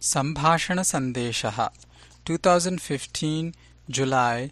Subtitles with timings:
[0.00, 1.70] सम्भाषणसन्देशः।
[2.26, 3.52] Two thousand fifteen
[3.90, 4.50] July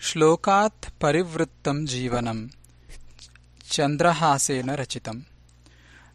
[0.00, 2.48] श्लोकात् परिवृत्तं जीवनम्।
[3.70, 5.20] चन्द्रहासेन रचितम्।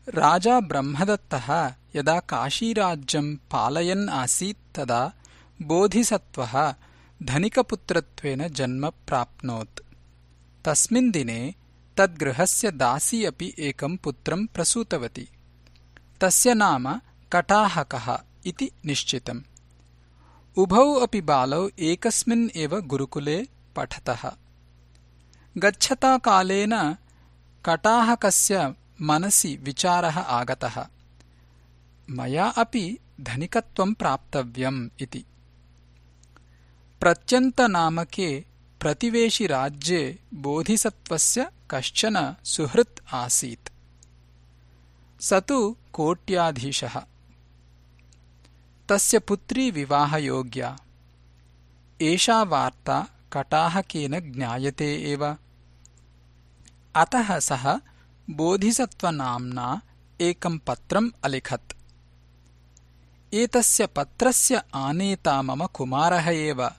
[0.10, 5.14] राजा ब्रह्मदत्तः यदा काशीराज्यं पालयन् आसीत् तदा
[5.61, 6.75] बोधिसत्त्वः
[7.23, 9.80] धनिकपुत्रत्वेन जन्म प्राप्नोत्।
[10.66, 11.55] तस्मिन् दिने
[11.98, 15.27] तद्गृहस्य दासी अपि एकं पुत्रं प्रसूतवती।
[16.21, 17.02] तस्य नाम
[17.32, 19.41] कटाहकः इति निश्चितम्।
[20.57, 24.32] उभौ अपि बालौ एकस्मिन् एव गुरुकुले पठतः।
[25.57, 26.93] गच्छता कालेन
[27.66, 30.88] कटाहकस्य मनसि विचारः आगतः।
[32.09, 35.25] मया अपि धनिकत्वं प्राप्तव्यम् इति।
[37.00, 38.45] प्रत्यन्तनामके
[38.80, 43.69] प्रतिवेशिराज्ये बोधिसत्त्वस्य कश्चन सुहृत् आसीत्।
[45.22, 47.02] स तु कोट्याधीशः
[48.89, 50.78] तस्य पुत्री विवाहयोग्या।
[52.02, 55.38] एषा वार्ता कटाहकेन ज्ञायते एव।
[56.95, 57.80] अतः सः
[58.30, 59.81] बोधिसत्त्वनाम्ना
[60.21, 61.73] एकं पत्रम् अलिखत्।
[63.33, 66.69] एतस्य पत्रस्य आनेता मम कुमारः एव।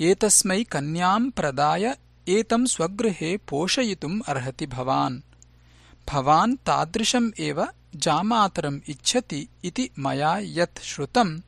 [0.00, 1.96] एतस्मै कन्यां प्रदाय
[2.28, 5.20] एतं स्वगृहे पोषयितुम् अर्हति भवान्
[6.10, 11.40] भवान् तादृशम् एव जामातरम् इच्छति इति मया यत् श्रुतम्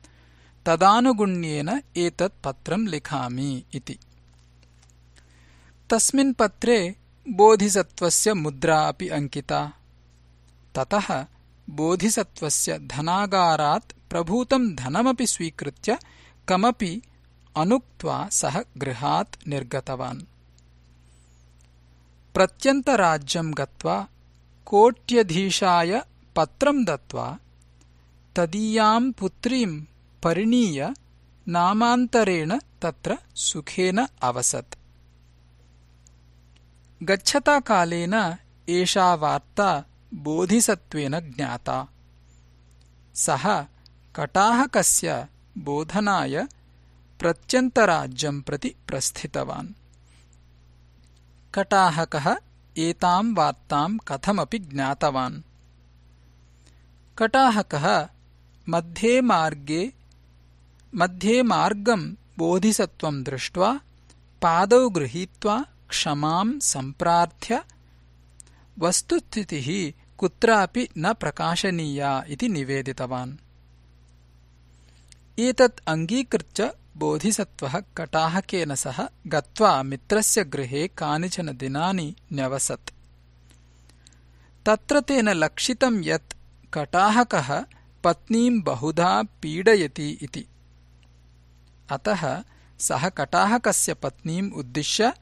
[0.65, 3.99] तदानुगुण्येन एतत् पत्रम् लिखामि इति।
[5.89, 6.95] तस्मिन् पत्रे
[7.29, 9.73] बोधिसत्त्वस्य मुद्रा अपि अङ्किता।
[10.75, 11.25] ततः
[11.69, 15.99] बोधिसत्त्वस्य धनागारात् प्रभूतम् धनमपि स्वीकृत्य
[16.47, 17.01] कमपि
[17.57, 20.21] अनुक्त्वा सः गृहात् निर्गतवान्।
[22.33, 24.07] प्रत्यन्तराज्यम् गत्वा
[24.65, 26.01] कोट्यधीशाय
[26.35, 27.37] पत्रं दत्त्वा
[28.35, 29.85] तदीयाम् पुत्रीम्
[30.23, 30.93] परिणीय
[31.47, 34.75] नामान्तरेण तत्र सुखेन अवसत्।
[37.03, 38.37] गच्छताकालेन
[38.69, 41.87] एषा वार्ता बोधिसत्त्वेन ज्ञाता।
[43.15, 43.65] सः
[44.15, 46.47] कटाहकस्य बोधनाय
[47.19, 49.67] प्रत्यन्तराज्यम् प्रति प्रस्थितवान्।
[51.53, 52.37] कटाहकः
[52.77, 55.41] एताम् वार्ताम् कथमपि ज्ञातवान्।
[57.17, 58.09] कटाहकः
[58.69, 59.93] मध्ये मार्गे
[60.95, 63.79] मध्ये मार्गम् बोधिसत्त्वम् दृष्ट्वा
[64.41, 67.63] पादौ गृहीत्वा क्षमाम् सम्प्रार्थ्य
[68.79, 73.35] वस्तुस्थितिः कुत्रापि न प्रकाशनीया इति निवेदितवान्।
[75.39, 82.91] एतत् अङ्गीकृत्य बोधिसत्त्वः कटाहकेन सह गत्वा मित्रस्य गृहे कानिचन दिनानि न्यवसत्।
[84.65, 86.33] तत्र तेन लक्षितम् यत्
[86.73, 87.65] कटाहकः
[88.03, 90.45] पत्नीम् बहुधा पीडयति इति।
[91.89, 92.43] अतः
[92.79, 95.13] सः कटाहकस्य पत्नीम् उद्दिश्य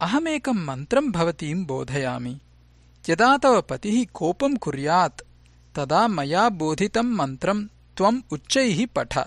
[0.00, 2.40] अहमेकम् मन्त्रम् भवतीम् बोधयामि।
[3.08, 5.22] यदा तव पतिः कोपम् कुर्यात्
[5.76, 9.18] तदा मया बोधितम् मन्त्रम् त्वम् उच्चैः पठ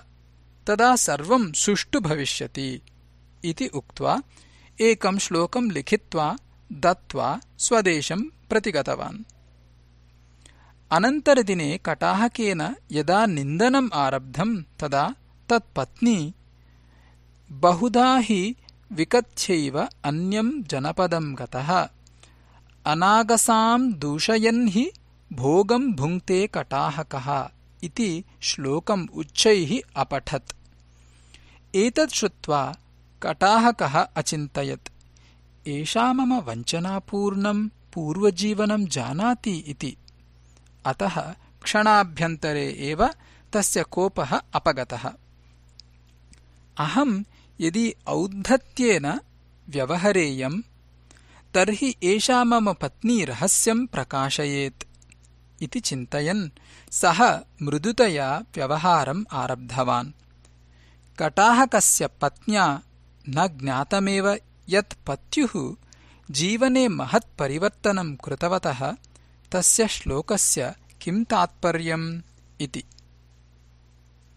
[0.66, 2.80] तदा सर्वम् सुष्ठु भविष्यति
[3.44, 4.22] इति उक्त्वा
[4.80, 6.36] एकम् श्लोकम् लिखित्वा
[6.72, 9.24] दत्त्वा स्वदेशम् प्रतिगतवान्।
[10.90, 15.14] अनन्तरदिने कटाहकेन यदा निन्दनम् आरब्धम् तदा
[15.48, 16.34] तत्पत्नी
[17.50, 18.56] बहुधा हि
[18.92, 21.88] विकथ्यैव अन्यम् जनपदम् गतः।
[22.86, 24.92] अनागसाम् दूषयन् हि
[25.32, 27.48] भोगम् भुङ्क्ते कटाहकः
[27.82, 30.52] इति श्लोकम् उच्चैः अपठत्।
[31.74, 32.76] एतत् श्रुत्वा
[33.22, 34.88] कटाहकः अचिन्तयत्।
[35.68, 39.96] एषा मम वञ्चनापूर्णम् पूर्वजीवनम् जानाति इति।
[40.86, 43.06] अतः क्षणाभ्यन्तरे एव
[43.52, 45.12] तस्य कोपः अपगतः।
[46.78, 47.24] अहम्
[47.60, 49.20] यदि औद्धत्येन
[49.68, 50.62] व्यवहरेयम्
[51.54, 54.84] तर्हि एषा मम पत्नी रहस्यम् प्रकाशयेत्
[55.62, 56.48] इति चिन्तयन्
[56.92, 57.20] सः
[57.62, 60.10] मृदुतया व्यवहारम् आरब्धवान्।
[61.18, 62.66] कटाहकस्य पत्न्या
[63.28, 64.26] न ज्ञातमेव
[64.68, 65.54] यत् पत्युः
[66.30, 68.80] जीवने महत्परिवर्तनम् कृतवतः
[69.52, 72.20] तस्य श्लोकस्य किम् तात्पर्यम्
[72.60, 72.84] इति